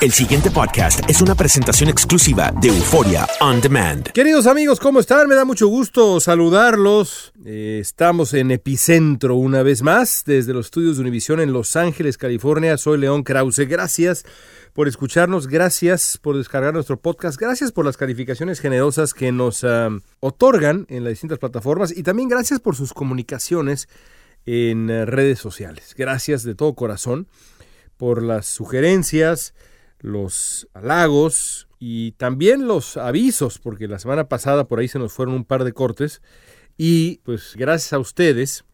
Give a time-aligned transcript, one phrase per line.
[0.00, 4.12] El siguiente podcast es una presentación exclusiva de Euforia On Demand.
[4.12, 5.26] Queridos amigos, ¿cómo están?
[5.26, 7.32] Me da mucho gusto saludarlos.
[7.44, 12.16] Eh, estamos en Epicentro una vez más, desde los estudios de Univisión en Los Ángeles,
[12.16, 12.78] California.
[12.78, 13.66] Soy León Krause.
[13.66, 14.24] Gracias
[14.72, 19.66] por escucharnos, gracias por descargar nuestro podcast, gracias por las calificaciones generosas que nos
[20.20, 23.88] otorgan en las distintas plataformas y también gracias por sus comunicaciones
[24.46, 25.96] en eh, redes sociales.
[25.98, 27.26] Gracias de todo corazón
[27.96, 29.54] por las sugerencias,
[30.00, 35.34] los halagos y también los avisos, porque la semana pasada por ahí se nos fueron
[35.34, 36.22] un par de cortes
[36.76, 38.64] y pues gracias a ustedes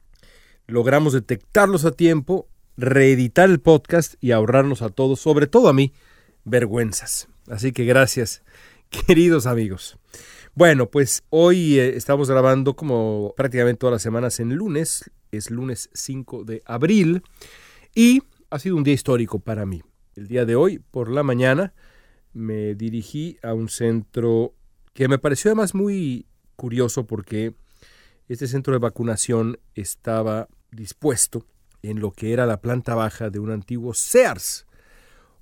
[0.67, 5.93] logramos detectarlos a tiempo, reeditar el podcast y ahorrarnos a todos, sobre todo a mí,
[6.45, 7.29] vergüenzas.
[7.49, 8.43] Así que gracias,
[9.07, 9.99] queridos amigos.
[10.55, 15.91] Bueno, pues hoy eh, estamos grabando como prácticamente todas las semanas en lunes, es lunes
[15.95, 17.23] 5 de abril
[17.95, 19.83] y ha sido un día histórico para mí.
[20.17, 21.75] El día de hoy, por la mañana,
[22.33, 24.55] me dirigí a un centro
[24.93, 26.27] que me pareció además muy
[26.57, 27.55] curioso porque
[28.29, 31.47] este centro de vacunación estaba dispuesto
[31.83, 34.67] en lo que era la planta baja de un antiguo Sears,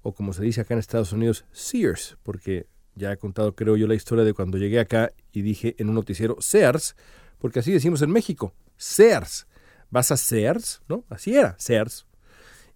[0.03, 3.87] o como se dice acá en Estados Unidos, Sears, porque ya he contado, creo yo,
[3.87, 6.97] la historia de cuando llegué acá y dije en un noticiero Sears,
[7.39, 9.47] porque así decimos en México, Sears.
[9.91, 11.05] Vas a Sears, ¿no?
[11.11, 12.07] Así era, Sears.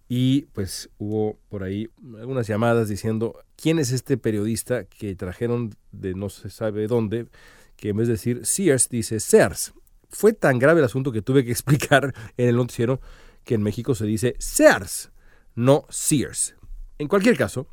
[0.09, 6.13] Y pues hubo por ahí algunas llamadas diciendo quién es este periodista que trajeron de
[6.13, 7.27] no se sabe dónde,
[7.75, 9.73] que en vez de decir Sears dice Sears.
[10.09, 13.01] Fue tan grave el asunto que tuve que explicar en el noticiero
[13.43, 15.11] que en México se dice Sears,
[15.55, 16.55] no Sears.
[16.97, 17.67] En cualquier caso,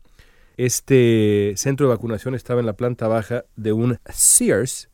[0.56, 4.88] este centro de vacunación estaba en la planta baja de un Sears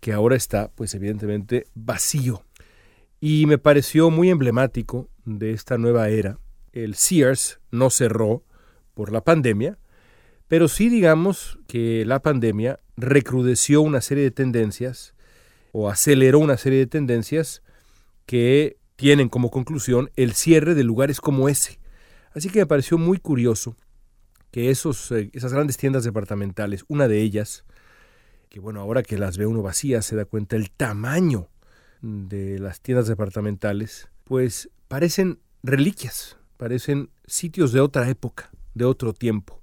[0.00, 2.44] que ahora está, pues evidentemente, vacío.
[3.20, 6.38] Y me pareció muy emblemático de esta nueva era.
[6.74, 8.42] El Sears no cerró
[8.94, 9.78] por la pandemia,
[10.48, 15.14] pero sí digamos que la pandemia recrudeció una serie de tendencias
[15.72, 17.62] o aceleró una serie de tendencias
[18.26, 21.78] que tienen como conclusión el cierre de lugares como ese.
[22.32, 23.76] Así que me pareció muy curioso
[24.50, 27.64] que esos, eh, esas grandes tiendas departamentales, una de ellas,
[28.48, 31.48] que bueno, ahora que las ve uno vacías se da cuenta el tamaño
[32.02, 39.62] de las tiendas departamentales, pues parecen reliquias, parecen sitios de otra época, de otro tiempo,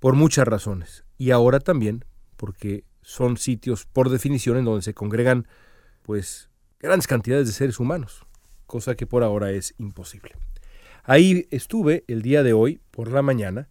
[0.00, 1.04] por muchas razones.
[1.16, 2.04] Y ahora también
[2.36, 5.46] porque son sitios por definición en donde se congregan
[6.02, 8.24] pues grandes cantidades de seres humanos,
[8.66, 10.36] cosa que por ahora es imposible.
[11.04, 13.68] Ahí estuve el día de hoy por la mañana,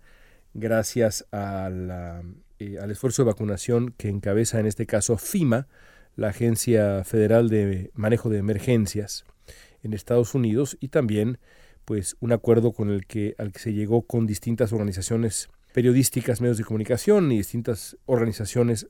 [0.53, 5.67] gracias eh, al esfuerzo de vacunación que encabeza en este caso FIMA,
[6.15, 9.23] la Agencia Federal de Manejo de Emergencias
[9.83, 11.37] en Estados Unidos, y también
[11.87, 16.57] pues un acuerdo con el que al que se llegó con distintas organizaciones periodísticas, medios
[16.57, 18.87] de comunicación y distintas organizaciones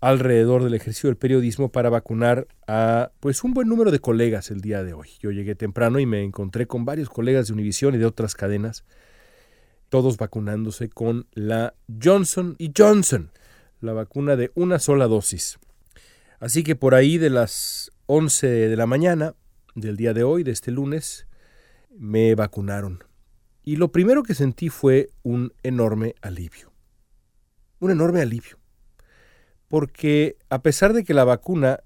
[0.00, 4.62] alrededor del ejercicio del periodismo para vacunar a pues un buen número de colegas el
[4.62, 5.10] día de hoy.
[5.20, 8.84] Yo llegué temprano y me encontré con varios colegas de Univision y de otras cadenas,
[9.90, 13.32] todos vacunándose con la Johnson y Johnson,
[13.82, 15.58] la vacuna de una sola dosis.
[16.38, 19.34] Así que por ahí de las 11 de la mañana
[19.74, 21.26] del día de hoy, de este lunes,
[21.90, 23.04] me vacunaron.
[23.62, 26.72] Y lo primero que sentí fue un enorme alivio.
[27.78, 28.60] Un enorme alivio
[29.70, 31.84] porque a pesar de que la vacuna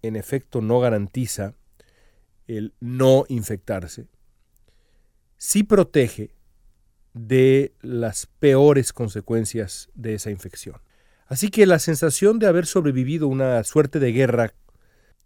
[0.00, 1.52] en efecto no garantiza
[2.46, 4.06] el no infectarse,
[5.36, 6.30] sí protege
[7.12, 10.80] de las peores consecuencias de esa infección.
[11.26, 14.54] Así que la sensación de haber sobrevivido una suerte de guerra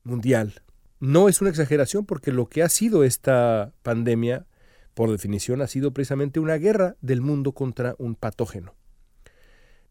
[0.02, 0.60] mundial
[1.02, 4.46] no es una exageración porque lo que ha sido esta pandemia,
[4.94, 8.76] por definición, ha sido precisamente una guerra del mundo contra un patógeno.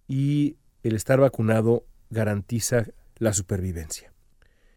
[0.08, 2.86] Y el estar vacunado garantiza
[3.18, 4.14] la supervivencia.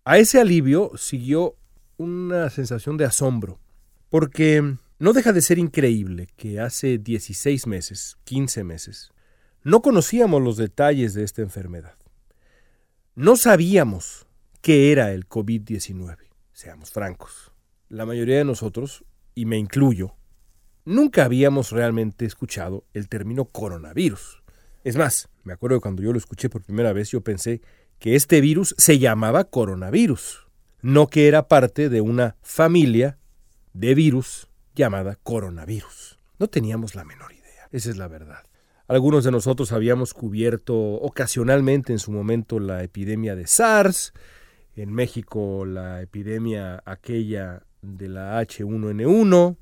[0.05, 1.55] A ese alivio siguió
[1.99, 3.61] una sensación de asombro,
[4.09, 9.13] porque no deja de ser increíble que hace 16 meses, 15 meses,
[9.63, 11.95] no conocíamos los detalles de esta enfermedad.
[13.15, 14.24] No sabíamos
[14.65, 16.17] qué era el COVID-19,
[16.55, 17.53] seamos francos.
[17.91, 20.17] La mayoría de nosotros, y me incluyo,
[20.87, 24.43] nunca habíamos realmente escuchado el término coronavirus.
[24.83, 27.61] Es más, me acuerdo que cuando yo lo escuché por primera vez, yo pensé
[27.99, 30.47] que este virus se llamaba coronavirus,
[30.81, 33.19] no que era parte de una familia
[33.75, 36.19] de virus llamada coronavirus.
[36.39, 38.45] No teníamos la menor idea, esa es la verdad.
[38.89, 44.15] Algunos de nosotros habíamos cubierto ocasionalmente en su momento la epidemia de SARS,
[44.77, 49.57] en México la epidemia aquella de la H1N1,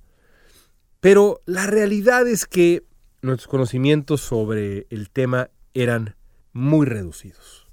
[1.00, 2.84] pero la realidad es que
[3.20, 6.16] nuestros conocimientos sobre el tema eran
[6.52, 7.66] muy reducidos.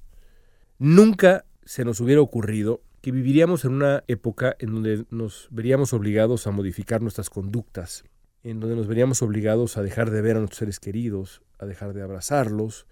[0.77, 6.47] Nunca se nos hubiera ocurrido que viviríamos en una época en donde nos veríamos obligados
[6.47, 8.03] a modificar nuestras conductas,
[8.43, 11.93] en donde nos veríamos obligados a dejar de ver a nuestros seres queridos, a dejar
[11.93, 12.87] de abrazarlos,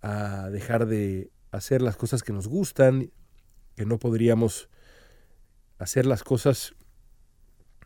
[0.00, 3.10] a dejar de hacer las cosas que nos gustan,
[3.74, 4.68] que no podríamos
[5.78, 6.74] hacer las cosas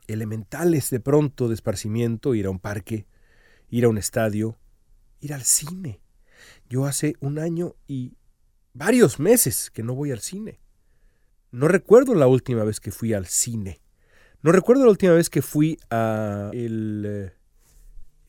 [0.07, 3.07] elementales de pronto de esparcimiento, ir a un parque,
[3.71, 4.59] ir a un estadio,
[5.21, 6.01] ir al cine.
[6.69, 8.17] Yo hace un año y
[8.75, 10.61] varios meses que no voy al cine.
[11.51, 13.81] No recuerdo la última vez que fui al cine.
[14.43, 17.33] No recuerdo la última vez que fui a el eh,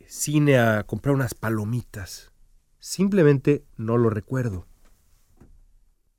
[0.08, 2.32] cine a comprar unas palomitas.
[2.80, 4.66] Simplemente no lo recuerdo.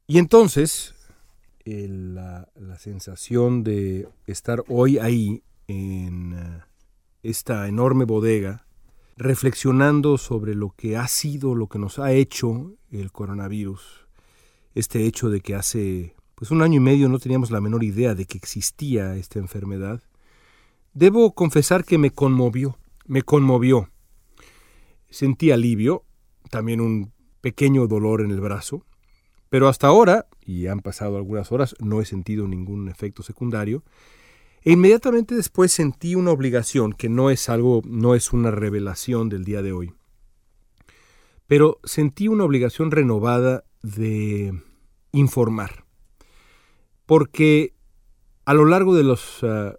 [0.06, 0.94] Y entonces,
[1.88, 6.60] la, la, sensación de estar hoy ahí en eh,
[7.22, 8.66] esta enorme bodega,
[9.16, 14.06] reflexionando sobre lo que ha sido, lo que nos ha hecho el coronavirus,
[14.74, 18.14] este hecho de que hace pues un año y medio no teníamos la menor idea
[18.14, 20.00] de que existía esta enfermedad,
[20.94, 23.90] debo confesar que me conmovió, me conmovió.
[25.10, 26.04] Sentí alivio,
[26.50, 28.84] también un pequeño dolor en el brazo,
[29.48, 33.82] pero hasta ahora, y han pasado algunas horas, no he sentido ningún efecto secundario,
[34.62, 39.44] e inmediatamente después sentí una obligación, que no es algo, no es una revelación del
[39.44, 39.94] día de hoy,
[41.46, 44.52] pero sentí una obligación renovada de
[45.12, 45.84] informar.
[47.06, 47.74] Porque
[48.44, 49.72] a lo largo de los uh,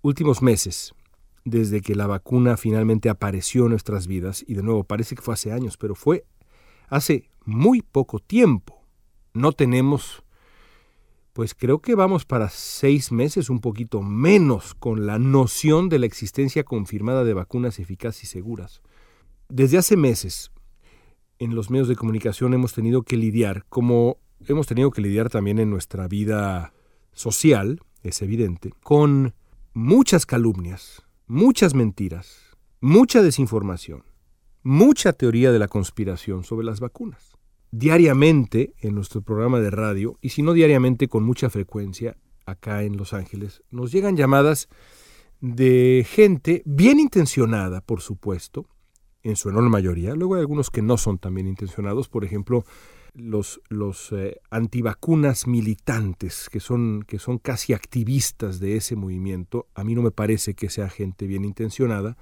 [0.00, 0.94] últimos meses,
[1.44, 5.34] desde que la vacuna finalmente apareció en nuestras vidas, y de nuevo parece que fue
[5.34, 6.24] hace años, pero fue
[6.88, 8.79] hace muy poco tiempo,
[9.32, 10.22] no tenemos,
[11.32, 16.06] pues creo que vamos para seis meses, un poquito menos, con la noción de la
[16.06, 18.82] existencia confirmada de vacunas eficaces y seguras.
[19.48, 20.50] Desde hace meses,
[21.38, 25.58] en los medios de comunicación hemos tenido que lidiar, como hemos tenido que lidiar también
[25.58, 26.72] en nuestra vida
[27.12, 29.34] social, es evidente, con
[29.72, 34.04] muchas calumnias, muchas mentiras, mucha desinformación,
[34.62, 37.36] mucha teoría de la conspiración sobre las vacunas.
[37.72, 42.96] Diariamente en nuestro programa de radio, y si no diariamente con mucha frecuencia, acá en
[42.96, 44.68] Los Ángeles, nos llegan llamadas
[45.40, 48.66] de gente bien intencionada, por supuesto,
[49.22, 50.14] en su enorme mayoría.
[50.14, 52.64] Luego hay algunos que no son tan bien intencionados, por ejemplo,
[53.14, 53.60] los,
[54.12, 60.02] eh, antivacunas militantes, que son, que son casi activistas de ese movimiento, a mí no
[60.02, 62.16] me parece que sea gente bien intencionada,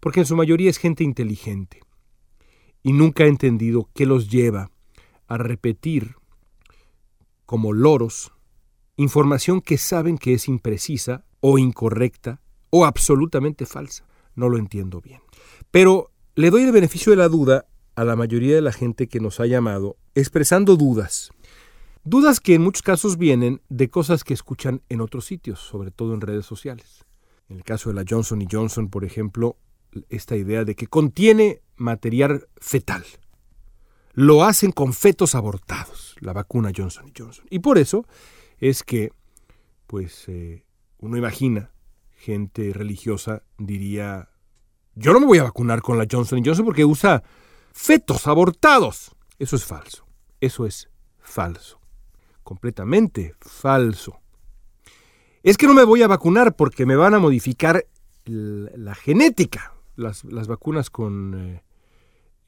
[0.00, 1.80] porque en su mayoría es gente inteligente
[2.82, 4.70] y nunca ha entendido qué los lleva
[5.28, 6.16] a repetir
[7.44, 8.32] como loros
[8.96, 12.40] información que saben que es imprecisa o incorrecta
[12.70, 14.06] o absolutamente falsa.
[14.34, 15.20] No lo entiendo bien.
[15.70, 19.20] Pero le doy el beneficio de la duda a la mayoría de la gente que
[19.20, 21.30] nos ha llamado expresando dudas.
[22.04, 26.14] Dudas que en muchos casos vienen de cosas que escuchan en otros sitios, sobre todo
[26.14, 27.04] en redes sociales.
[27.48, 29.56] En el caso de la Johnson Johnson, por ejemplo,
[30.08, 33.04] esta idea de que contiene material fetal.
[34.16, 37.44] Lo hacen con fetos abortados, la vacuna Johnson Johnson.
[37.50, 38.06] Y por eso
[38.58, 39.12] es que,
[39.86, 40.64] pues, eh,
[40.98, 41.70] uno imagina,
[42.14, 44.30] gente religiosa diría,
[44.94, 47.22] yo no me voy a vacunar con la Johnson Johnson porque usa
[47.74, 49.14] fetos abortados.
[49.38, 50.06] Eso es falso.
[50.40, 51.78] Eso es falso.
[52.42, 54.22] Completamente falso.
[55.42, 57.86] Es que no me voy a vacunar porque me van a modificar
[58.24, 59.74] la genética.
[59.94, 61.62] Las, vacunas con, eh,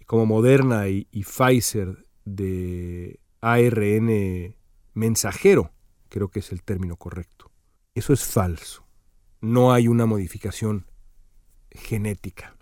[0.08, 4.56] como Moderna y, Pfizer de ARN
[4.94, 5.70] mensajero,
[6.08, 7.50] creo que es el término correcto.
[7.94, 8.86] Eso es falso.
[9.42, 10.86] No hay una modificación
[11.70, 12.56] genética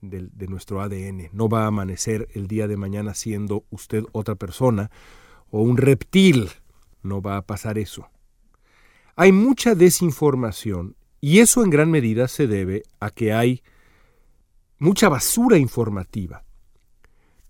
[0.00, 1.30] de, nuestro ADN.
[1.32, 4.92] No va a amanecer el día de mañana siendo usted otra persona
[5.50, 6.48] o un reptil.
[7.02, 8.08] No va a pasar eso.
[9.16, 13.64] Hay mucha desinformación y eso en gran medida se debe a que hay
[14.78, 16.44] mucha basura informativa,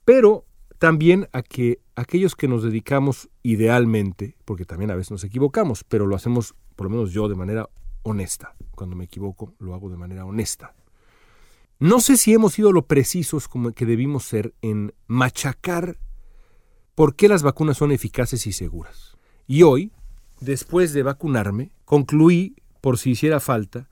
[0.04, 0.44] pero
[0.78, 6.06] también a que aquellos que nos dedicamos idealmente, porque también a veces nos equivocamos, pero
[6.06, 7.68] lo hacemos, por lo menos yo, de manera
[8.02, 8.56] honesta.
[8.72, 10.74] Cuando me equivoco, lo hago de manera honesta
[11.78, 15.98] No sé si hemos sido lo precisos como que debimos ser en machacar
[16.94, 19.16] por qué las vacunas son eficaces y seguras.
[19.46, 19.92] Y hoy,
[20.40, 23.88] después de vacunarme, concluí, por si hiciera falta,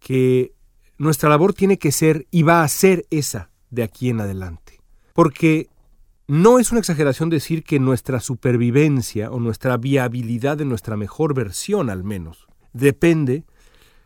[0.00, 0.52] que
[0.98, 4.75] nuestra labor tiene que ser y va a ser esa de aquí en adelante.
[5.16, 5.70] Porque
[6.28, 11.88] no es una exageración decir que nuestra supervivencia o nuestra viabilidad de nuestra mejor versión
[11.88, 13.44] al menos depende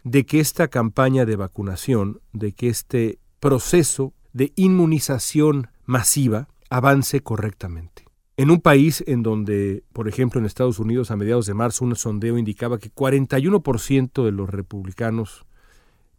[0.04, 8.04] de que esta campaña de vacunación, de que este proceso de inmunización masiva avance correctamente.
[8.36, 11.96] En un país en donde, por ejemplo, en Estados Unidos a mediados de marzo un
[11.96, 15.44] sondeo indicaba que 41% de los republicanos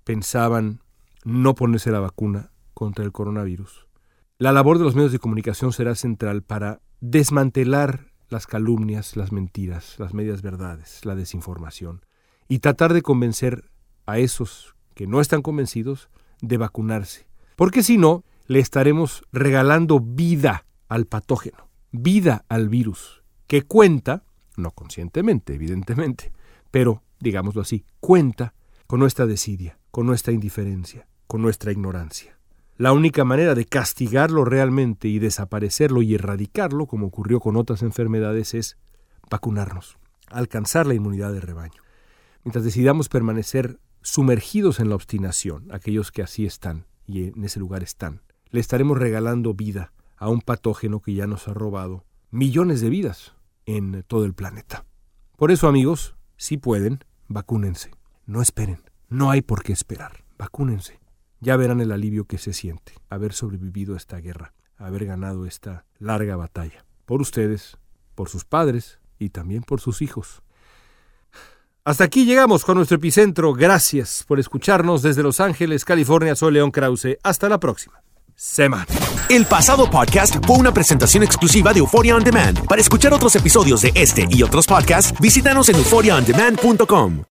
[0.04, 0.82] pensaban
[1.24, 3.88] no ponerse la vacuna contra el coronavirus.
[4.42, 10.00] La labor de los medios de comunicación será central para desmantelar las calumnias, las mentiras,
[10.00, 12.04] las medias verdades, la desinformación
[12.48, 13.70] y tratar de convencer
[14.08, 16.10] a esos que no están convencidos
[16.42, 17.28] de vacunarse.
[17.56, 24.24] Porque si no, le estaremos regalando vida al patógeno, vida al virus, que cuenta,
[24.58, 26.32] no conscientemente, evidentemente,
[26.72, 28.56] pero, digámoslo así, cuenta
[28.88, 32.41] con nuestra desidia, con nuestra indiferencia, con nuestra ignorancia.
[32.82, 38.56] La única manera de castigarlo realmente y desaparecerlo y erradicarlo, como ocurrió con otras enfermedades,
[38.56, 38.76] es
[39.30, 40.00] vacunarnos,
[40.32, 41.84] alcanzar la inmunidad de rebaño.
[42.44, 47.84] Mientras decidamos permanecer sumergidos en la obstinación, aquellos que así están y en ese lugar
[47.84, 52.90] están, le estaremos regalando vida a un patógeno que ya nos ha robado millones de
[52.90, 53.36] vidas
[53.68, 54.86] en todo el planeta.
[55.38, 57.92] Por eso, amigos, si pueden, vacúnense.
[58.26, 58.82] No esperen.
[59.08, 60.24] No hay por qué esperar.
[60.40, 61.01] Vacúnense.
[61.42, 65.86] Ya verán el alivio que se siente haber sobrevivido a esta guerra, haber ganado esta
[65.98, 66.86] larga batalla.
[67.06, 67.78] Por ustedes,
[68.16, 70.44] por sus padres y también por sus hijos.
[71.84, 73.54] Hasta aquí llegamos con nuestro epicentro.
[73.54, 76.36] Gracias por escucharnos desde Los Ángeles, California.
[76.36, 77.18] Soy León Krause.
[77.24, 78.04] Hasta la próxima
[78.36, 78.86] semana.
[79.30, 82.66] El pasado podcast fue una presentación exclusiva de Euphoria On Demand.
[82.68, 87.31] Para escuchar otros episodios de este y otros podcasts, visítanos en euphoriaondemand.com.